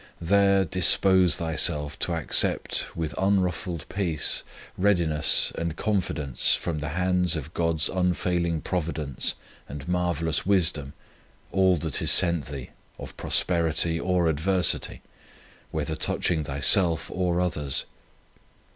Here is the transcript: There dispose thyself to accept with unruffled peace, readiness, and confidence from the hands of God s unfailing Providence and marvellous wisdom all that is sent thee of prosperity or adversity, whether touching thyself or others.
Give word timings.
There 0.19 0.65
dispose 0.65 1.35
thyself 1.35 1.99
to 1.99 2.15
accept 2.15 2.87
with 2.97 3.13
unruffled 3.19 3.85
peace, 3.87 4.41
readiness, 4.75 5.51
and 5.55 5.75
confidence 5.75 6.55
from 6.55 6.79
the 6.79 6.89
hands 6.97 7.35
of 7.35 7.53
God 7.53 7.75
s 7.75 7.87
unfailing 7.87 8.61
Providence 8.61 9.35
and 9.69 9.87
marvellous 9.87 10.43
wisdom 10.43 10.93
all 11.51 11.77
that 11.77 12.01
is 12.01 12.09
sent 12.09 12.47
thee 12.47 12.71
of 12.97 13.15
prosperity 13.15 13.99
or 13.99 14.27
adversity, 14.27 15.03
whether 15.69 15.93
touching 15.93 16.45
thyself 16.45 17.11
or 17.13 17.39
others. 17.39 17.85